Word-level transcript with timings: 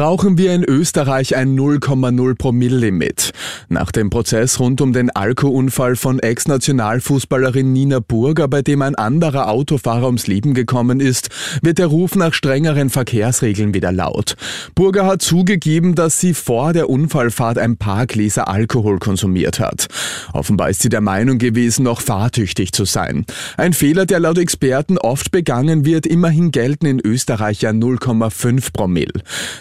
Brauchen 0.00 0.38
wir 0.38 0.54
in 0.54 0.64
Österreich 0.64 1.36
ein 1.36 1.54
0,0 1.58 2.34
Promille-Limit? 2.34 3.32
Nach 3.68 3.92
dem 3.92 4.08
Prozess 4.08 4.58
rund 4.58 4.80
um 4.80 4.94
den 4.94 5.10
Alkoholunfall 5.10 5.94
von 5.94 6.18
Ex-Nationalfußballerin 6.20 7.70
Nina 7.70 8.00
Burger, 8.00 8.48
bei 8.48 8.62
dem 8.62 8.80
ein 8.80 8.94
anderer 8.94 9.50
Autofahrer 9.50 10.06
ums 10.06 10.26
Leben 10.26 10.54
gekommen 10.54 11.00
ist, 11.00 11.28
wird 11.60 11.76
der 11.76 11.88
Ruf 11.88 12.16
nach 12.16 12.32
strengeren 12.32 12.88
Verkehrsregeln 12.88 13.74
wieder 13.74 13.92
laut. 13.92 14.36
Burger 14.74 15.04
hat 15.04 15.20
zugegeben, 15.20 15.94
dass 15.94 16.18
sie 16.18 16.32
vor 16.32 16.72
der 16.72 16.88
Unfallfahrt 16.88 17.58
ein 17.58 17.76
paar 17.76 18.06
Gläser 18.06 18.48
Alkohol 18.48 19.00
konsumiert 19.00 19.60
hat. 19.60 19.88
Offenbar 20.32 20.70
ist 20.70 20.80
sie 20.80 20.88
der 20.88 21.02
Meinung 21.02 21.36
gewesen, 21.36 21.82
noch 21.82 22.00
fahrtüchtig 22.00 22.72
zu 22.72 22.86
sein. 22.86 23.26
Ein 23.58 23.74
Fehler, 23.74 24.06
der 24.06 24.20
laut 24.20 24.38
Experten 24.38 24.96
oft 24.96 25.30
begangen 25.30 25.84
wird, 25.84 26.06
immerhin 26.06 26.52
gelten 26.52 26.86
in 26.86 27.00
Österreich 27.00 27.60
ja 27.60 27.70
0,5 27.70 28.72
Promille. 28.72 29.12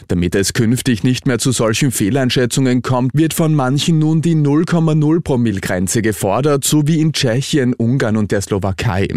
Damit 0.08 0.29
es 0.36 0.54
künftig 0.54 1.04
nicht 1.04 1.28
mehr 1.28 1.38
zu 1.38 1.52
solchen 1.52 1.92
Fehleinschätzungen 1.92 2.82
kommt, 2.82 3.12
wird 3.14 3.34
von 3.34 3.54
manchen 3.56 4.00
nun 4.00 4.22
die 4.22 4.36
0,0 4.36 5.24
Promille-Grenze 5.24 6.02
gefordert, 6.02 6.64
so 6.64 6.88
wie 6.88 7.02
in 7.02 7.14
Tschechien, 7.14 7.74
Ungarn 7.74 8.18
und 8.18 8.32
der 8.32 8.42
Slowakei. 8.42 9.08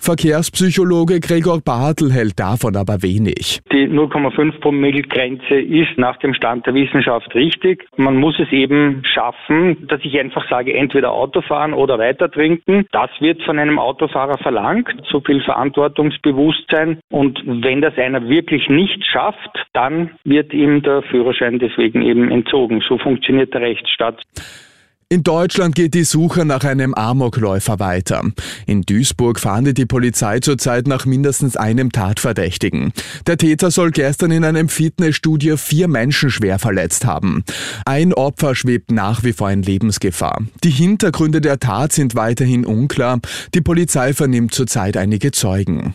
Verkehrspsychologe 0.00 1.20
Gregor 1.20 1.60
Bartel 1.60 2.12
hält 2.12 2.38
davon 2.38 2.76
aber 2.76 3.02
wenig. 3.02 3.60
Die 3.72 3.88
0,5 3.88 4.60
Promille-Grenze 4.60 5.54
ist 5.54 5.96
nach 5.96 6.16
dem 6.18 6.34
Stand 6.34 6.66
der 6.66 6.74
Wissenschaft 6.74 7.34
richtig. 7.34 7.84
Man 7.96 8.16
muss 8.16 8.38
es 8.38 8.50
eben 8.52 9.02
schaffen, 9.04 9.86
dass 9.88 10.00
ich 10.04 10.18
einfach 10.18 10.48
sage, 10.48 10.74
entweder 10.74 11.12
Autofahren 11.12 11.74
oder 11.74 11.98
weiter 11.98 12.30
trinken. 12.30 12.86
Das 12.92 13.10
wird 13.20 13.42
von 13.42 13.58
einem 13.58 13.78
Autofahrer 13.78 14.38
verlangt, 14.38 14.88
so 15.10 15.20
viel 15.20 15.40
Verantwortungsbewusstsein. 15.42 17.00
Und 17.10 17.42
wenn 17.46 17.80
das 17.80 17.96
einer 17.98 18.28
wirklich 18.28 18.68
nicht 18.68 19.04
schafft, 19.04 19.66
dann 19.72 20.10
wird 20.24 20.45
wird 20.46 20.52
ihm 20.52 20.82
der 20.82 21.02
Führerschein 21.02 21.58
deswegen 21.58 22.02
eben 22.02 22.30
entzogen. 22.30 22.82
So 22.88 22.98
funktioniert 22.98 23.52
der 23.54 23.62
Rechtsstaat. 23.62 24.22
In 25.08 25.22
Deutschland 25.22 25.76
geht 25.76 25.94
die 25.94 26.02
Suche 26.02 26.44
nach 26.44 26.64
einem 26.64 26.92
Amokläufer 26.92 27.78
weiter. 27.78 28.22
In 28.66 28.82
Duisburg 28.82 29.38
fahndet 29.38 29.78
die 29.78 29.86
Polizei 29.86 30.40
zurzeit 30.40 30.88
nach 30.88 31.06
mindestens 31.06 31.56
einem 31.56 31.92
Tatverdächtigen. 31.92 32.92
Der 33.24 33.36
Täter 33.36 33.70
soll 33.70 33.92
gestern 33.92 34.32
in 34.32 34.44
einem 34.44 34.68
Fitnessstudio 34.68 35.56
vier 35.58 35.86
Menschen 35.86 36.30
schwer 36.30 36.58
verletzt 36.58 37.06
haben. 37.06 37.44
Ein 37.84 38.14
Opfer 38.14 38.56
schwebt 38.56 38.90
nach 38.90 39.22
wie 39.22 39.32
vor 39.32 39.50
in 39.52 39.62
Lebensgefahr. 39.62 40.42
Die 40.64 40.70
Hintergründe 40.70 41.40
der 41.40 41.60
Tat 41.60 41.92
sind 41.92 42.16
weiterhin 42.16 42.66
unklar. 42.66 43.20
Die 43.54 43.60
Polizei 43.60 44.12
vernimmt 44.12 44.54
zurzeit 44.54 44.96
einige 44.96 45.30
Zeugen. 45.30 45.94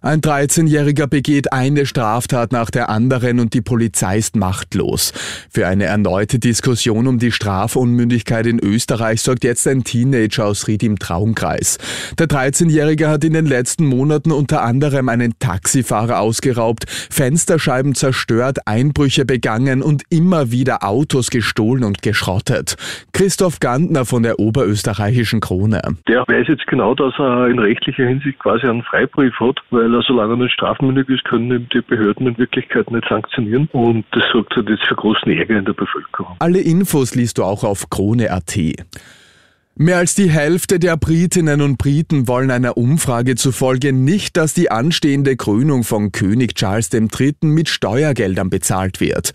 Ein 0.00 0.20
13-Jähriger 0.20 1.08
begeht 1.08 1.52
eine 1.52 1.84
Straftat 1.84 2.52
nach 2.52 2.70
der 2.70 2.88
anderen 2.88 3.40
und 3.40 3.52
die 3.52 3.62
Polizei 3.62 4.18
ist 4.18 4.36
machtlos. 4.36 5.12
Für 5.50 5.66
eine 5.66 5.86
erneute 5.86 6.38
Diskussion 6.38 7.08
um 7.08 7.18
die 7.18 7.32
Strafunmündigkeit 7.32 8.46
in 8.46 8.60
Österreich 8.60 9.20
sorgt 9.22 9.42
jetzt 9.42 9.66
ein 9.66 9.82
Teenager 9.82 10.46
aus 10.46 10.68
Ried 10.68 10.84
im 10.84 11.00
Traumkreis. 11.00 11.78
Der 12.16 12.28
13-Jährige 12.28 13.08
hat 13.08 13.24
in 13.24 13.32
den 13.32 13.46
letzten 13.46 13.86
Monaten 13.86 14.30
unter 14.30 14.62
anderem 14.62 15.08
einen 15.08 15.36
Taxifahrer 15.40 16.20
ausgeraubt, 16.20 16.84
Fensterscheiben 16.88 17.96
zerstört, 17.96 18.58
Einbrüche 18.66 19.24
begangen 19.24 19.82
und 19.82 20.04
immer 20.10 20.52
wieder 20.52 20.84
Autos 20.84 21.28
gestohlen 21.30 21.82
und 21.82 22.02
geschrottet. 22.02 22.76
Christoph 23.12 23.58
Gantner 23.58 24.04
von 24.04 24.22
der 24.22 24.38
Oberösterreichischen 24.38 25.40
Krone. 25.40 25.82
Der 26.06 26.20
weiß 26.20 26.46
jetzt 26.46 26.68
genau, 26.68 26.94
dass 26.94 27.14
er 27.18 27.48
in 27.48 27.58
rechtlicher 27.58 28.06
Hinsicht 28.06 28.38
quasi 28.38 28.64
einen 28.68 28.84
Freibrief 28.84 29.34
hat, 29.40 29.58
weil 29.70 29.87
weil 29.92 30.02
solange 30.02 30.34
er 30.34 30.36
nicht 30.36 30.52
strafmündig 30.52 31.08
ist, 31.08 31.24
können 31.24 31.68
die 31.72 31.80
Behörden 31.80 32.26
in 32.26 32.38
Wirklichkeit 32.38 32.90
nicht 32.90 33.06
sanktionieren 33.08 33.68
und 33.72 34.04
das 34.12 34.24
sorgt 34.32 34.54
halt 34.56 34.68
jetzt 34.68 34.84
für 34.86 34.94
großen 34.94 35.30
Ärger 35.30 35.58
in 35.58 35.64
der 35.64 35.72
Bevölkerung. 35.72 36.36
Alle 36.38 36.60
Infos 36.60 37.14
liest 37.14 37.38
du 37.38 37.44
auch 37.44 37.64
auf 37.64 37.90
krone.at. 37.90 38.58
Mehr 39.80 39.98
als 39.98 40.16
die 40.16 40.28
Hälfte 40.28 40.80
der 40.80 40.96
Britinnen 40.96 41.60
und 41.60 41.78
Briten 41.78 42.26
wollen 42.26 42.50
einer 42.50 42.76
Umfrage 42.76 43.36
zufolge 43.36 43.92
nicht, 43.92 44.36
dass 44.36 44.52
die 44.52 44.72
anstehende 44.72 45.36
Krönung 45.36 45.84
von 45.84 46.10
König 46.10 46.56
Charles 46.56 46.90
III. 46.92 47.36
mit 47.42 47.68
Steuergeldern 47.68 48.50
bezahlt 48.50 48.98
wird. 48.98 49.30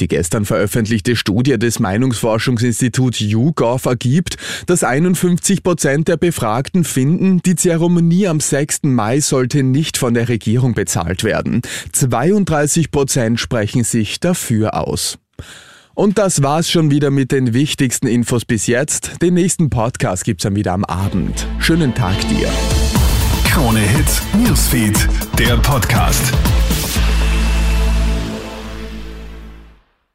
Die 0.00 0.08
gestern 0.08 0.46
veröffentlichte 0.46 1.14
Studie 1.14 1.58
des 1.58 1.78
Meinungsforschungsinstituts 1.78 3.20
YouGov 3.20 3.84
ergibt, 3.84 4.38
dass 4.64 4.82
51 4.82 5.62
Prozent 5.62 6.08
der 6.08 6.16
Befragten 6.16 6.84
finden, 6.84 7.42
die 7.42 7.54
Zeremonie 7.54 8.28
am 8.28 8.40
6. 8.40 8.84
Mai 8.84 9.20
sollte 9.20 9.62
nicht 9.62 9.98
von 9.98 10.14
der 10.14 10.30
Regierung 10.30 10.72
bezahlt 10.72 11.22
werden. 11.22 11.60
32 11.92 12.92
Prozent 12.92 13.38
sprechen 13.38 13.84
sich 13.84 14.20
dafür 14.20 14.72
aus. 14.72 15.18
Und 15.94 16.18
das 16.18 16.42
war's 16.42 16.70
schon 16.70 16.90
wieder 16.90 17.10
mit 17.10 17.32
den 17.32 17.52
wichtigsten 17.52 18.06
Infos 18.06 18.44
bis 18.44 18.66
jetzt. 18.66 19.20
Den 19.20 19.34
nächsten 19.34 19.68
Podcast 19.68 20.24
gibt's 20.24 20.44
dann 20.44 20.56
wieder 20.56 20.72
am 20.72 20.84
Abend. 20.84 21.46
Schönen 21.58 21.94
Tag 21.94 22.16
dir. 22.28 22.48
Krone 23.44 23.80
Hits, 23.80 24.22
Newsfeed, 24.34 24.96
der 25.38 25.58
Podcast. 25.58 26.32